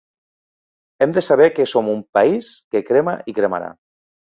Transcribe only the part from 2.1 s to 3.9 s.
país que crema i cremarà.